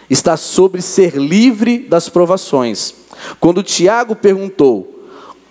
[0.08, 2.94] Está sobre ser livre das provações.
[3.40, 5.01] Quando Tiago perguntou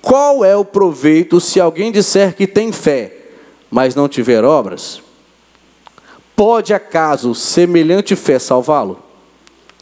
[0.02, 3.16] qual é o proveito se alguém disser que tem fé,
[3.70, 5.02] mas não tiver obras?
[6.36, 9.00] Pode acaso semelhante fé salvá-lo?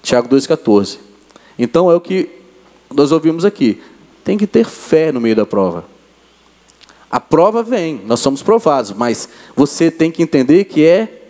[0.01, 0.97] Tiago 2,14.
[1.58, 2.29] Então é o que
[2.93, 3.82] nós ouvimos aqui.
[4.23, 5.86] Tem que ter fé no meio da prova.
[7.10, 11.23] A prova vem, nós somos provados, mas você tem que entender que é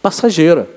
[0.00, 0.68] passageira.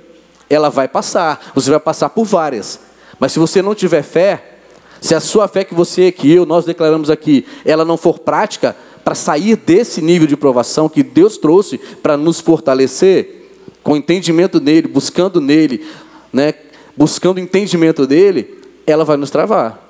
[0.50, 1.52] ela vai passar.
[1.54, 2.80] Você vai passar por várias.
[3.20, 4.57] Mas se você não tiver fé,
[5.02, 8.76] se a sua fé que você, que eu, nós declaramos aqui, ela não for prática,
[9.04, 13.48] para sair desse nível de provação que Deus trouxe para nos fortalecer,
[13.82, 15.88] com entendimento nele, buscando nele,
[16.34, 16.54] né,
[16.96, 19.82] buscando entendimento dele, ela vai nos travar.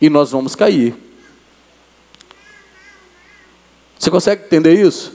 [0.00, 0.94] E nós vamos cair.
[3.98, 5.14] Você consegue entender isso?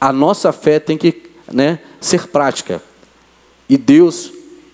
[0.00, 1.22] A nossa fé tem que
[1.52, 2.80] né, ser prática.
[3.68, 4.32] E Deus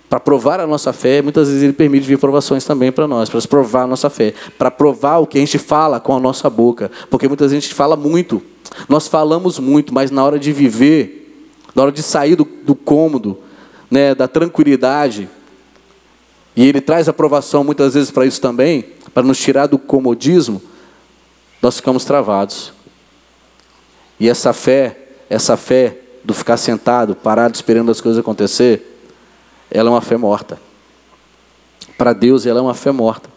[0.09, 3.40] para provar a nossa fé, muitas vezes Ele permite vir provações também para nós, para
[3.42, 6.90] provar a nossa fé, para provar o que a gente fala com a nossa boca,
[7.11, 8.42] porque muitas vezes a gente fala muito,
[8.88, 13.38] nós falamos muito, mas na hora de viver, na hora de sair do, do cômodo,
[13.90, 15.29] né, da tranquilidade,
[16.57, 20.61] e Ele traz aprovação muitas vezes para isso também, para nos tirar do comodismo,
[21.61, 22.73] nós ficamos travados.
[24.18, 24.97] E essa fé,
[25.29, 28.98] essa fé do ficar sentado, parado, esperando as coisas acontecer,
[29.71, 30.61] ela é uma fé morta.
[31.97, 33.29] Para Deus, ela é uma fé morta.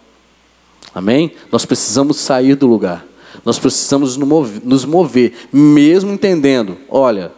[0.94, 1.34] Amém?
[1.52, 3.06] Nós precisamos sair do lugar.
[3.46, 7.32] Nós precisamos nos mover, mesmo entendendo: olha,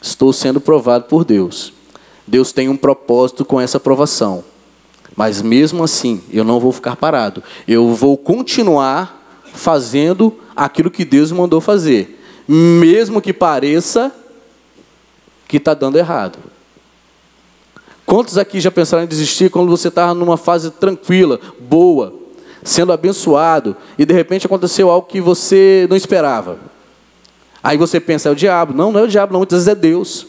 [0.00, 1.72] estou sendo provado por Deus.
[2.26, 4.44] Deus tem um propósito com essa provação.
[5.16, 7.42] Mas mesmo assim, eu não vou ficar parado.
[7.66, 12.20] Eu vou continuar fazendo aquilo que Deus mandou fazer.
[12.46, 14.12] Mesmo que pareça
[15.48, 16.38] que está dando errado.
[18.06, 22.14] Quantos aqui já pensaram em desistir quando você estava numa fase tranquila, boa,
[22.62, 26.56] sendo abençoado, e de repente aconteceu algo que você não esperava?
[27.60, 28.72] Aí você pensa, é o diabo.
[28.72, 30.24] Não, não é o diabo, não, muitas vezes é Deus.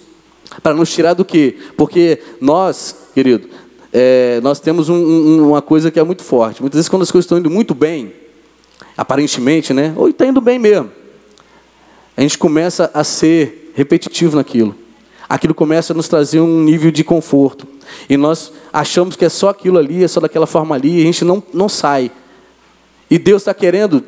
[0.64, 1.56] Para nos tirar do quê?
[1.78, 3.48] Porque nós, querido,
[3.94, 6.62] é, nós temos um, um, uma coisa que é muito forte.
[6.62, 8.12] Muitas vezes, quando as coisas estão indo muito bem,
[8.98, 9.94] aparentemente, né?
[9.96, 10.90] Ou está indo bem mesmo,
[12.16, 14.87] a gente começa a ser repetitivo naquilo
[15.28, 17.68] aquilo começa a nos trazer um nível de conforto.
[18.10, 21.06] E nós achamos que é só aquilo ali, é só daquela forma ali, e a
[21.06, 22.12] gente não, não sai.
[23.10, 24.04] E Deus está querendo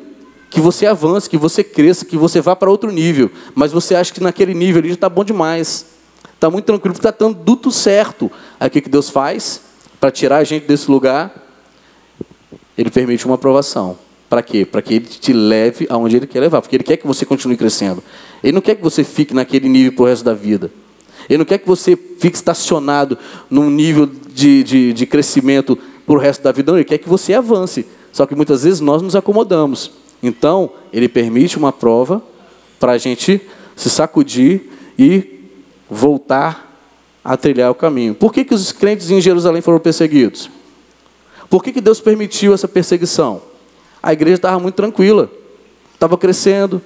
[0.50, 3.30] que você avance, que você cresça, que você vá para outro nível.
[3.54, 5.86] Mas você acha que naquele nível ali já está bom demais.
[6.34, 8.30] Está muito tranquilo, está dando tudo certo.
[8.58, 9.60] Aí o que, que Deus faz?
[10.00, 11.32] Para tirar a gente desse lugar,
[12.76, 13.96] Ele permite uma aprovação.
[14.28, 14.64] Para quê?
[14.64, 16.60] Para que Ele te leve aonde Ele quer levar.
[16.60, 18.02] Porque Ele quer que você continue crescendo.
[18.42, 20.70] Ele não quer que você fique naquele nível para o resto da vida.
[21.30, 23.16] Ele não quer que você fique estacionado
[23.48, 26.78] num nível de, de, de crescimento para o resto da vida, não.
[26.78, 27.86] Ele quer que você avance.
[28.12, 29.92] Só que muitas vezes nós nos acomodamos.
[30.20, 32.20] Então, ele permite uma prova
[32.80, 33.40] para a gente
[33.76, 34.62] se sacudir
[34.98, 35.44] e
[35.88, 36.68] voltar
[37.24, 38.12] a trilhar o caminho.
[38.12, 40.50] Por que, que os crentes em Jerusalém foram perseguidos?
[41.48, 43.40] Por que, que Deus permitiu essa perseguição?
[44.02, 45.30] A igreja estava muito tranquila,
[45.94, 46.82] estava crescendo,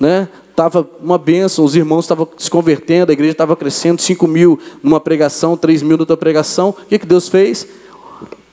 [0.00, 0.28] né?
[0.58, 4.98] Estava uma bênção, os irmãos estavam se convertendo, a igreja estava crescendo, 5 mil numa
[4.98, 6.70] pregação, 3 mil noutra pregação.
[6.70, 7.66] O que, que Deus fez?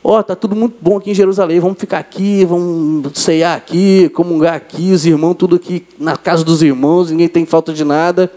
[0.03, 4.07] Ó, oh, está tudo muito bom aqui em Jerusalém, vamos ficar aqui, vamos ceiar aqui,
[4.09, 8.31] comungar aqui, os irmãos, tudo aqui na casa dos irmãos, ninguém tem falta de nada.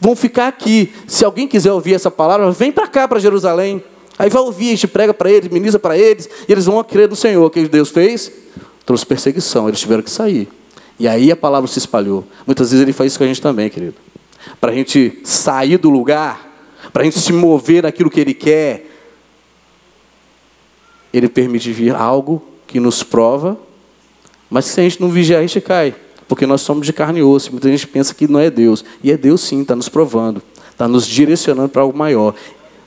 [0.00, 0.90] Vão ficar aqui.
[1.06, 3.84] Se alguém quiser ouvir essa palavra, vem para cá, para Jerusalém.
[4.18, 7.10] Aí vai ouvir, a gente prega para eles, ministra para eles, e eles vão crer
[7.10, 7.44] no Senhor.
[7.44, 8.32] O que Deus fez?
[8.86, 10.48] Trouxe perseguição, eles tiveram que sair.
[10.98, 12.24] E aí a palavra se espalhou.
[12.46, 13.94] Muitas vezes ele faz isso com a gente também, querido.
[14.60, 16.50] Para a gente sair do lugar,
[16.92, 18.86] para a gente se mover naquilo que ele quer.
[21.12, 23.58] Ele permite vir algo que nos prova,
[24.48, 25.94] mas se a gente não vigiar, a gente cai.
[26.28, 27.50] Porque nós somos de carne e osso.
[27.50, 28.84] Muita gente pensa que não é Deus.
[29.02, 30.42] E é Deus sim, está nos provando.
[30.70, 32.34] Está nos direcionando para algo maior.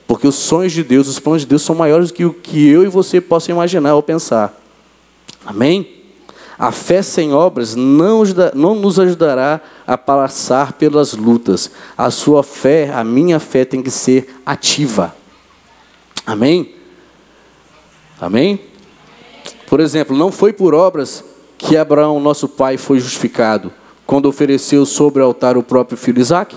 [0.06, 2.68] Porque os sonhos de Deus, os planos de Deus são maiores do que o que
[2.68, 4.60] eu e você possam imaginar ou pensar.
[5.44, 5.95] Amém?
[6.58, 8.22] A fé sem obras não,
[8.54, 11.70] não nos ajudará a passar pelas lutas.
[11.96, 15.14] A sua fé, a minha fé, tem que ser ativa.
[16.26, 16.74] Amém?
[18.20, 18.60] Amém?
[19.68, 21.22] Por exemplo, não foi por obras
[21.58, 23.72] que Abraão, nosso pai, foi justificado
[24.06, 26.56] quando ofereceu sobre o altar o próprio filho Isaac?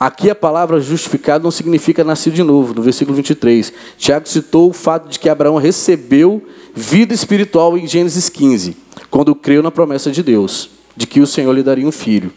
[0.00, 3.70] Aqui a palavra justificado não significa nascer de novo, no versículo 23.
[3.98, 6.42] Tiago citou o fato de que Abraão recebeu
[6.74, 8.78] vida espiritual em Gênesis 15,
[9.10, 12.32] quando creu na promessa de Deus, de que o Senhor lhe daria um filho.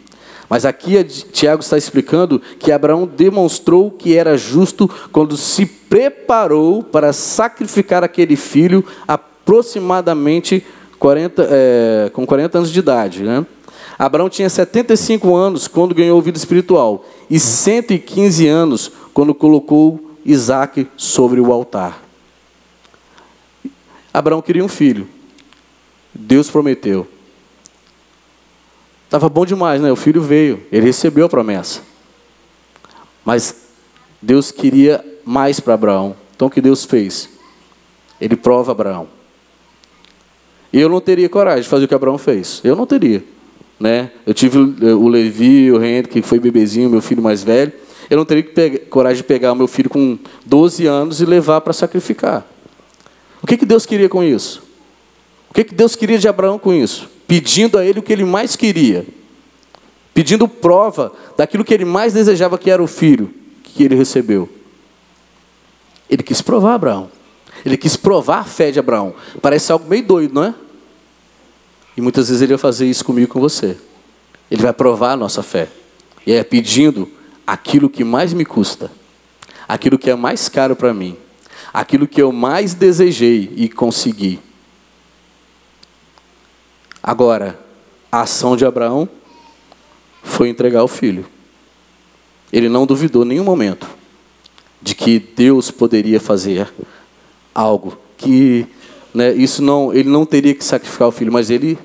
[0.50, 7.14] Mas aqui Tiago está explicando que Abraão demonstrou que era justo quando se preparou para
[7.14, 10.66] sacrificar aquele filho aproximadamente
[11.00, 13.24] 40, é, com 40 anos de idade.
[13.24, 13.46] Né?
[13.98, 21.40] Abraão tinha 75 anos quando ganhou vida espiritual e 115 anos quando colocou Isaac sobre
[21.40, 22.02] o altar.
[24.14, 25.08] Abraão queria um filho.
[26.14, 27.08] Deus prometeu.
[29.06, 29.92] Estava bom demais, né?
[29.92, 31.82] O filho veio, ele recebeu a promessa.
[33.26, 33.68] Mas
[34.22, 36.16] Deus queria mais para Abraão.
[36.36, 37.30] Então o que Deus fez?
[38.20, 39.08] Ele prova Abraão.
[40.72, 42.60] Eu não teria coragem de fazer o que Abraão fez.
[42.64, 43.24] Eu não teria.
[43.84, 44.12] Né?
[44.26, 47.74] Eu tive o Levi, o Henrique, que foi bebezinho, meu filho mais velho.
[48.10, 51.74] Eu não teria coragem de pegar o meu filho com 12 anos e levar para
[51.74, 52.48] sacrificar.
[53.42, 54.64] O que, que Deus queria com isso?
[55.50, 57.10] O que, que Deus queria de Abraão com isso?
[57.28, 59.06] Pedindo a ele o que ele mais queria.
[60.14, 63.34] Pedindo prova daquilo que ele mais desejava, que era o filho
[63.66, 64.48] que ele recebeu.
[66.10, 67.12] Ele quis provar Abraão.
[67.66, 69.14] Ele quis provar a fé de Abraão.
[69.42, 70.56] Parece algo meio doido, não é?
[71.96, 73.78] E muitas vezes ele vai fazer isso comigo com você.
[74.50, 75.70] Ele vai provar a nossa fé.
[76.26, 77.10] E é pedindo
[77.46, 78.92] aquilo que mais me custa,
[79.68, 81.18] aquilo que é mais caro para mim,
[81.74, 84.40] aquilo que eu mais desejei e consegui.
[87.02, 87.60] Agora,
[88.12, 89.10] a ação de Abraão
[90.24, 91.26] foi entregar o filho.
[92.52, 93.90] Ele não duvidou em nenhum momento
[94.82, 96.72] de que Deus poderia fazer
[97.54, 98.68] algo que
[99.14, 101.78] né, isso não ele não teria que sacrificar o filho, mas ele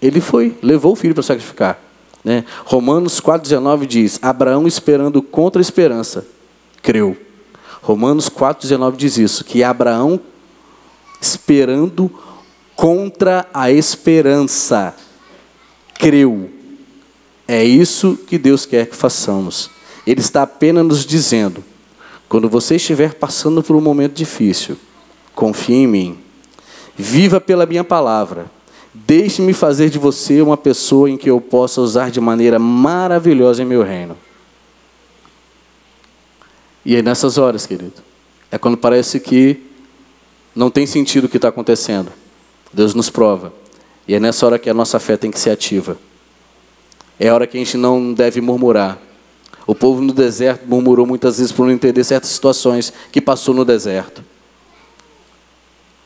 [0.00, 1.78] ele foi, levou o filho para sacrificar.
[2.24, 2.44] Né?
[2.64, 6.26] Romanos 4,19 diz: Abraão esperando contra a esperança,
[6.82, 7.16] creu.
[7.82, 10.20] Romanos 4,19 diz isso, que Abraão
[11.20, 12.10] esperando
[12.76, 14.94] contra a esperança,
[15.94, 16.50] creu.
[17.46, 19.70] É isso que Deus quer que façamos.
[20.06, 21.64] Ele está apenas nos dizendo:
[22.28, 24.76] quando você estiver passando por um momento difícil,
[25.34, 26.18] confie em mim.
[26.98, 28.50] Viva pela minha palavra.
[28.92, 33.66] Deixe-me fazer de você uma pessoa em que eu possa usar de maneira maravilhosa em
[33.66, 34.16] meu reino.
[36.84, 38.02] E é nessas horas, querido,
[38.50, 39.62] é quando parece que
[40.56, 42.10] não tem sentido o que está acontecendo.
[42.72, 43.52] Deus nos prova.
[44.08, 45.96] E é nessa hora que a nossa fé tem que ser ativa.
[47.20, 48.98] É a hora que a gente não deve murmurar.
[49.66, 53.64] O povo no deserto murmurou muitas vezes por não entender certas situações que passou no
[53.64, 54.24] deserto.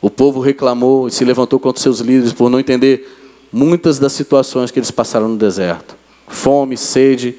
[0.02, 3.08] O povo reclamou e se levantou contra seus líderes por não entender
[3.52, 5.94] muitas das situações que eles passaram no deserto.
[6.26, 7.36] Fome, sede,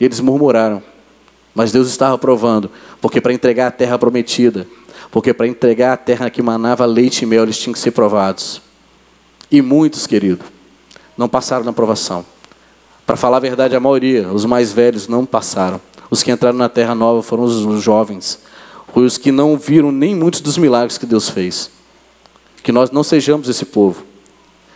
[0.00, 0.82] e eles murmuraram.
[1.54, 2.70] Mas Deus estava provando,
[3.02, 4.66] porque para entregar a terra prometida,
[5.10, 8.62] porque para entregar a terra que manava leite e mel, eles tinham que ser provados.
[9.50, 10.42] E muitos, querido,
[11.18, 12.24] não passaram na provação.
[13.06, 15.80] Para falar a verdade, a maioria, os mais velhos, não passaram.
[16.10, 18.38] Os que entraram na terra nova foram os jovens,
[18.94, 21.75] os que não viram nem muitos dos milagres que Deus fez.
[22.66, 24.02] Que nós não sejamos esse povo.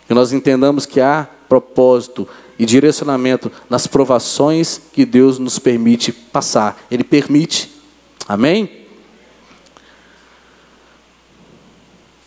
[0.06, 6.80] Que nós entendamos que há propósito e direcionamento nas provações que Deus nos permite passar.
[6.88, 7.68] Ele permite.
[8.28, 8.86] Amém?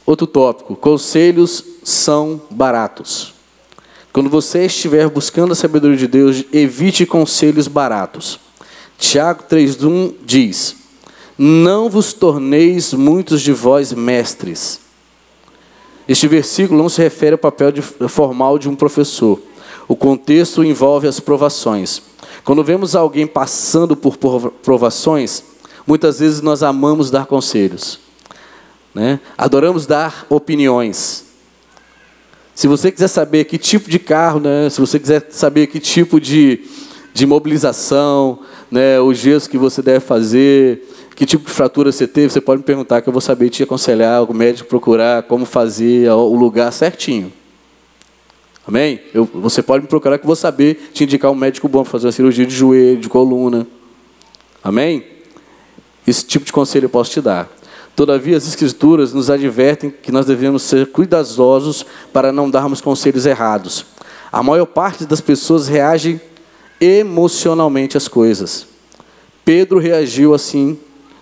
[0.06, 3.34] Outro tópico: conselhos são baratos.
[4.12, 8.38] Quando você estiver buscando a sabedoria de Deus, evite conselhos baratos.
[8.98, 10.76] Tiago 3,1 diz:
[11.38, 14.83] Não vos torneis muitos de vós mestres,
[16.08, 19.40] este versículo não se refere ao papel de, formal de um professor.
[19.88, 22.02] O contexto envolve as provações.
[22.44, 25.44] Quando vemos alguém passando por provações,
[25.88, 28.00] muitas vezes nós amamos dar conselhos.
[28.94, 29.20] Né?
[29.38, 31.26] Adoramos dar opiniões.
[32.54, 34.70] Se você quiser saber que tipo de carro, né?
[34.70, 36.62] se você quiser saber que tipo de,
[37.14, 38.40] de mobilização,
[38.72, 39.00] né?
[39.00, 40.84] o gesso que você deve fazer,
[41.16, 43.62] que tipo de fratura você teve, você pode me perguntar que eu vou saber te
[43.62, 47.32] aconselhar, o médico procurar como fazer o lugar certinho.
[48.66, 49.00] Amém?
[49.14, 51.92] Eu, você pode me procurar que eu vou saber te indicar um médico bom para
[51.92, 53.68] fazer uma cirurgia de joelho, de coluna.
[54.64, 55.06] Amém?
[56.08, 57.50] Esse tipo de conselho eu posso te dar.
[57.96, 63.86] Todavia, as Escrituras nos advertem que nós devemos ser cuidadosos para não darmos conselhos errados.
[64.32, 66.20] A maior parte das pessoas reage
[66.84, 68.68] emocionalmente às coisas.
[69.46, 70.78] Pedro reagiu assim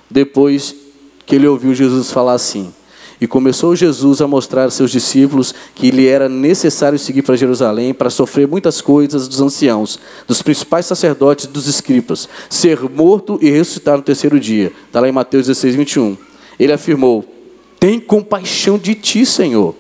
[0.10, 0.76] depois
[1.24, 2.74] que ele ouviu Jesus falar assim.
[3.20, 7.94] E começou Jesus a mostrar aos seus discípulos que lhe era necessário seguir para Jerusalém
[7.94, 13.52] para sofrer muitas coisas dos anciãos, dos principais sacerdotes e dos escribas, ser morto e
[13.52, 14.72] ressuscitar no terceiro dia.
[14.88, 16.18] Está lá em Mateus 16, 21.
[16.60, 17.24] Ele afirmou:
[17.80, 19.76] Tem compaixão de ti, Senhor.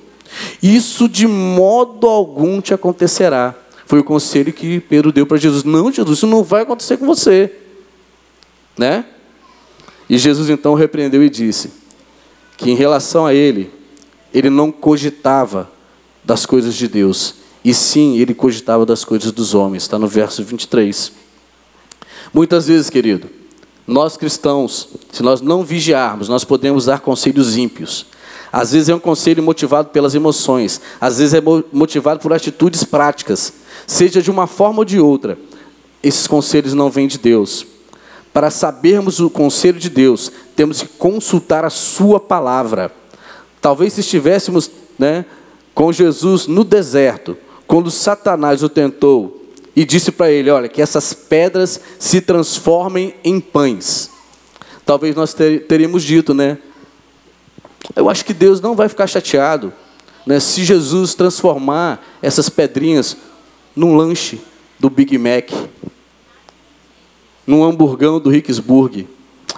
[0.61, 3.55] Isso de modo algum te acontecerá.
[3.91, 5.65] Foi o conselho que Pedro deu para Jesus.
[5.65, 7.51] Não, Jesus, isso não vai acontecer com você.
[8.77, 9.03] Né?
[10.09, 11.73] E Jesus então repreendeu e disse
[12.55, 13.69] que em relação a ele,
[14.33, 15.69] ele não cogitava
[16.23, 17.35] das coisas de Deus,
[17.65, 21.11] e sim ele cogitava das coisas dos homens, está no verso 23.
[22.33, 23.29] Muitas vezes, querido,
[23.85, 28.05] nós cristãos, se nós não vigiarmos, nós podemos dar conselhos ímpios.
[28.51, 31.41] Às vezes é um conselho motivado pelas emoções, às vezes é
[31.71, 33.53] motivado por atitudes práticas,
[33.87, 35.37] seja de uma forma ou de outra.
[36.03, 37.65] Esses conselhos não vêm de Deus.
[38.33, 42.89] para sabermos o conselho de Deus, temos que consultar a Sua palavra.
[43.59, 45.25] Talvez se estivéssemos né,
[45.75, 47.37] com Jesus no deserto,
[47.67, 49.41] quando Satanás o tentou
[49.75, 54.09] e disse para ele: Olha, que essas pedras se transformem em pães.
[54.85, 56.57] Talvez nós teríamos dito, né?
[57.95, 59.73] Eu acho que Deus não vai ficar chateado
[60.25, 63.17] né, se Jesus transformar essas pedrinhas
[63.75, 64.39] num lanche
[64.79, 65.51] do Big Mac
[67.45, 69.07] num hamburgão do Ricksburg.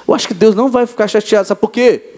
[0.08, 2.14] Eu acho que Deus não vai ficar chateado, sabe por quê?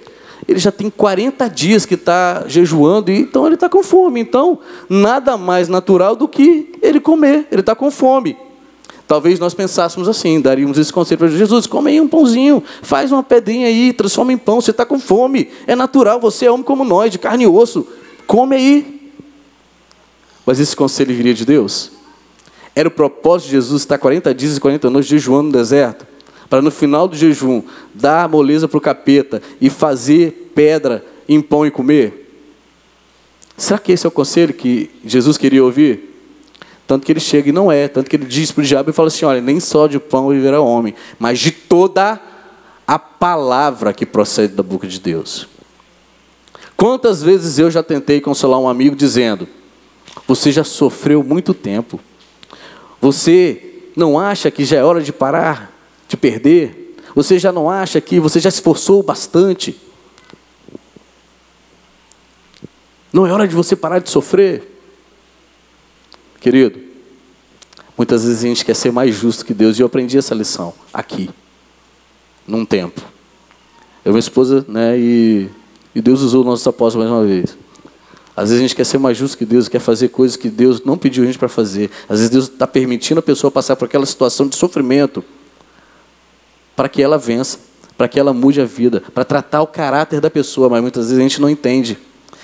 [0.48, 4.20] Ele já tem 40 dias que está jejuando, e então ele está com fome.
[4.20, 8.38] Então, nada mais natural do que ele comer, ele está com fome.
[9.08, 13.22] Talvez nós pensássemos assim, daríamos esse conselho para Jesus: come aí um pãozinho, faz uma
[13.22, 16.84] pedrinha aí, transforma em pão, você está com fome, é natural, você é homem como
[16.84, 17.88] nós, de carne e osso,
[18.26, 19.12] come aí.
[20.46, 21.92] Mas esse conselho viria de Deus?
[22.76, 26.06] Era o propósito de Jesus estar 40 dias e 40 noites jejuando no deserto,
[26.50, 27.62] para no final do jejum
[27.94, 32.24] dar moleza para o capeta e fazer pedra em pão e comer?
[33.58, 36.15] Será que esse é o conselho que Jesus queria ouvir?
[36.88, 38.94] Tanto que ele chega e não é, tanto que ele diz para o diabo e
[38.94, 42.20] fala assim: olha, nem só de pão viverá homem, mas de toda
[42.88, 45.48] a palavra que procede da boca de Deus.
[46.78, 49.48] Quantas vezes eu já tentei consolar um amigo dizendo:
[50.28, 52.00] você já sofreu muito tempo,
[53.02, 55.72] você não acha que já é hora de parar,
[56.08, 56.96] de perder?
[57.16, 59.80] Você já não acha que você já se esforçou bastante?
[63.12, 64.75] Não é hora de você parar de sofrer?
[66.46, 66.80] Querido,
[67.98, 70.76] muitas vezes a gente quer ser mais justo que Deus, e eu aprendi essa lição
[70.94, 71.28] aqui,
[72.46, 73.02] num tempo.
[74.06, 75.50] Eu e minha esposa, né, e,
[75.96, 77.58] e Deus usou nossos apóstolos mais uma vez.
[78.38, 80.86] Às vezes a gente quer ser mais justo que Deus, quer fazer coisas que Deus
[80.86, 81.90] não pediu a gente para fazer.
[82.08, 85.24] Às vezes Deus está permitindo a pessoa passar por aquela situação de sofrimento
[86.76, 87.58] para que ela vença,
[87.98, 91.18] para que ela mude a vida, para tratar o caráter da pessoa, mas muitas vezes
[91.18, 91.98] a gente não entende.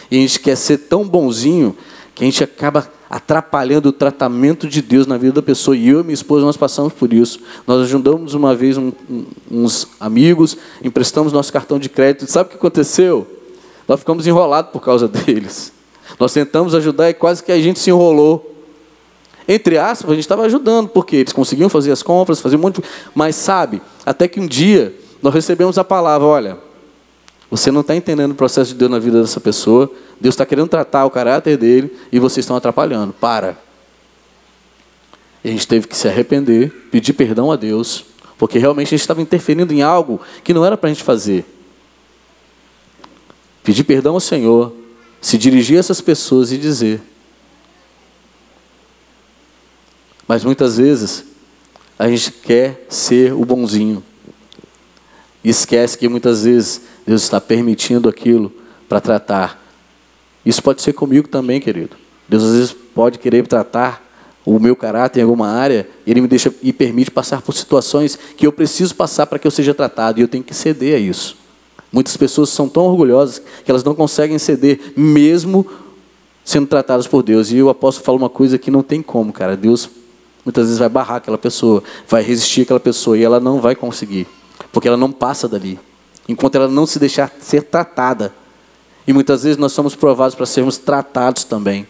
[0.09, 1.77] E a gente quer ser tão bonzinho
[2.15, 5.75] que a gente acaba atrapalhando o tratamento de Deus na vida da pessoa.
[5.75, 7.41] E eu e minha esposa, nós passamos por isso.
[7.67, 12.25] Nós ajudamos uma vez um, um, uns amigos, emprestamos nosso cartão de crédito.
[12.31, 13.27] Sabe o que aconteceu?
[13.85, 15.73] Nós ficamos enrolados por causa deles.
[16.17, 18.55] Nós tentamos ajudar e quase que a gente se enrolou.
[19.45, 22.81] Entre aspas, a gente estava ajudando, porque eles conseguiam fazer as compras, fazer de...
[23.13, 26.57] Mas sabe, até que um dia nós recebemos a palavra, olha,
[27.51, 29.91] você não está entendendo o processo de Deus na vida dessa pessoa,
[30.21, 33.11] Deus está querendo tratar o caráter dele e vocês estão atrapalhando.
[33.11, 33.57] Para.
[35.43, 38.05] E a gente teve que se arrepender, pedir perdão a Deus,
[38.37, 41.43] porque realmente a gente estava interferindo em algo que não era para a gente fazer.
[43.61, 44.73] Pedir perdão ao Senhor,
[45.19, 47.01] se dirigir a essas pessoas e dizer.
[50.25, 51.25] Mas muitas vezes
[51.99, 54.01] a gente quer ser o bonzinho.
[55.43, 58.51] E esquece que muitas vezes Deus está permitindo aquilo
[58.87, 59.61] para tratar.
[60.45, 61.95] Isso pode ser comigo também, querido.
[62.27, 64.09] Deus às vezes pode querer tratar
[64.45, 68.47] o meu caráter em alguma área, ele me deixa e permite passar por situações que
[68.47, 71.37] eu preciso passar para que eu seja tratado, e eu tenho que ceder a isso.
[71.91, 75.67] Muitas pessoas são tão orgulhosas que elas não conseguem ceder, mesmo
[76.43, 77.51] sendo tratadas por Deus.
[77.51, 79.55] E o apóstolo fala uma coisa que não tem como, cara.
[79.55, 79.89] Deus
[80.43, 84.25] muitas vezes vai barrar aquela pessoa, vai resistir aquela pessoa e ela não vai conseguir,
[84.71, 85.79] porque ela não passa dali,
[86.31, 88.33] enquanto ela não se deixar ser tratada.
[89.05, 91.85] E muitas vezes nós somos provados para sermos tratados também.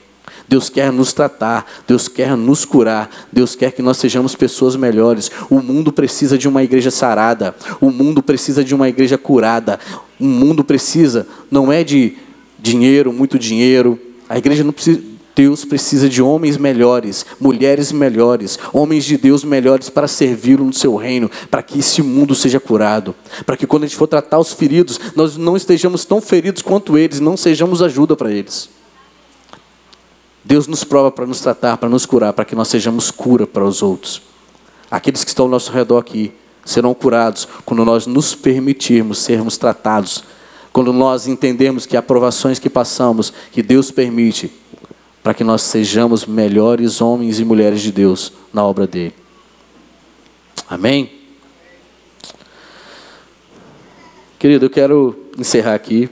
[0.48, 5.32] Deus quer nos tratar, Deus quer nos curar, Deus quer que nós sejamos pessoas melhores.
[5.50, 9.80] O mundo precisa de uma igreja sarada, o mundo precisa de uma igreja curada.
[10.20, 12.18] O mundo precisa, não é de
[12.60, 14.00] dinheiro, muito dinheiro.
[14.28, 15.02] A igreja não precisa,
[15.36, 20.96] Deus precisa de homens melhores, mulheres melhores, homens de Deus melhores para servi-lo no seu
[20.96, 23.16] reino, para que esse mundo seja curado,
[23.46, 26.98] para que quando a gente for tratar os feridos, nós não estejamos tão feridos quanto
[26.98, 28.70] eles, não sejamos ajuda para eles.
[30.44, 33.64] Deus nos prova para nos tratar, para nos curar, para que nós sejamos cura para
[33.64, 34.22] os outros.
[34.90, 36.34] Aqueles que estão ao nosso redor aqui
[36.66, 40.24] serão curados quando nós nos permitirmos sermos tratados,
[40.74, 44.52] quando nós entendemos que aprovações que passamos, que Deus permite,
[45.24, 49.14] para que nós sejamos melhores homens e mulheres de Deus na obra dele.
[50.68, 51.12] Amém?
[54.40, 56.10] Querido, eu quero encerrar aqui.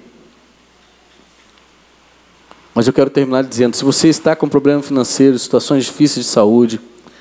[2.76, 6.80] Mas eu quero terminar dizendo: se você está com problema financeiro, situações difíceis de saúde,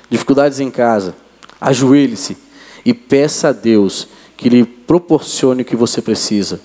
[0.09, 1.15] dificuldades em casa,
[1.59, 2.37] ajoelhe-se
[2.85, 6.61] e peça a Deus que lhe proporcione o que você precisa.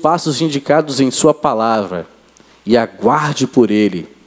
[0.00, 2.06] Passa os indicados em Sua palavra
[2.64, 4.19] e aguarde por Ele.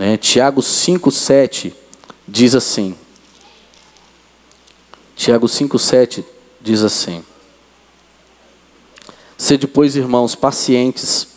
[0.00, 0.16] Né?
[0.16, 1.74] Tiago 5,7
[2.26, 2.94] diz assim:
[5.14, 6.24] Tiago 5,7
[6.58, 7.22] diz assim:
[9.36, 11.28] Sede, pois, irmãos, pacientes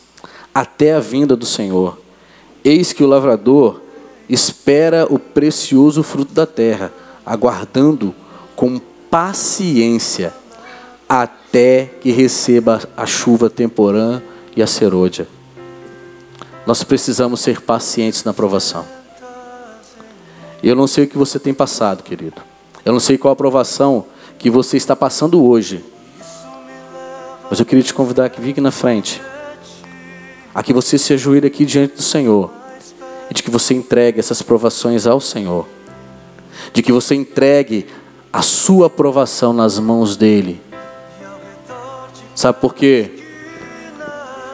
[0.54, 2.00] até a vinda do Senhor.
[2.64, 3.82] Eis que o lavrador
[4.30, 6.90] espera o precioso fruto da terra,
[7.26, 8.14] aguardando
[8.56, 10.32] com paciência
[11.06, 14.22] até que receba a chuva temporã
[14.56, 15.33] e a serôdia.
[16.66, 18.86] Nós precisamos ser pacientes na aprovação.
[20.62, 22.40] Eu não sei o que você tem passado, querido.
[22.84, 24.06] Eu não sei qual a aprovação
[24.38, 25.84] que você está passando hoje.
[27.50, 29.20] Mas eu queria te convidar que fique na frente.
[30.54, 32.50] A que você se ajoelhe aqui diante do Senhor.
[33.30, 35.66] E de que você entregue essas provações ao Senhor.
[36.72, 37.86] De que você entregue
[38.32, 40.60] a sua aprovação nas mãos dEle.
[42.34, 43.12] Sabe por quê?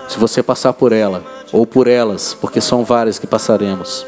[0.09, 4.07] Se você passar por ela, ou por elas, porque são várias que passaremos.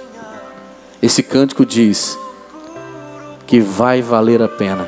[1.03, 2.19] Esse cântico diz
[3.47, 4.87] que vai valer a pena.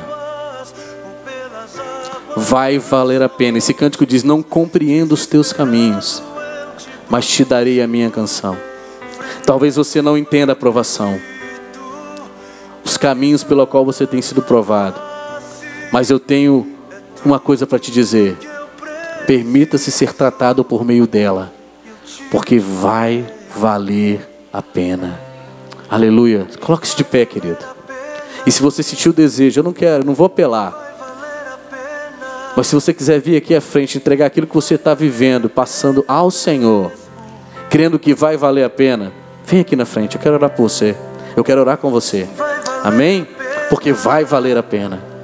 [2.35, 3.57] Vai valer a pena.
[3.57, 6.21] Esse cântico diz: Não compreendo os teus caminhos,
[7.09, 8.57] mas te darei a minha canção.
[9.45, 11.19] Talvez você não entenda a provação,
[12.83, 14.99] os caminhos pelo qual você tem sido provado,
[15.91, 16.67] mas eu tenho
[17.23, 18.37] uma coisa para te dizer
[19.25, 21.51] Permita-se ser tratado por meio dela,
[22.35, 23.25] porque vai
[23.55, 24.19] valer
[24.51, 25.17] a pena.
[25.89, 26.45] Aleluia.
[26.59, 27.59] Coloque-se de pé, querido.
[28.45, 30.73] E se você sentiu o desejo, eu não quero, não vou apelar.
[32.53, 36.03] Mas se você quiser vir aqui à frente, entregar aquilo que você está vivendo, passando
[36.09, 36.91] ao Senhor,
[37.69, 39.13] crendo que vai valer a pena,
[39.45, 40.17] vem aqui na frente.
[40.17, 40.93] Eu quero orar por você.
[41.37, 42.27] Eu quero orar com você.
[42.83, 43.25] Amém?
[43.69, 45.14] Porque vai valer a pena.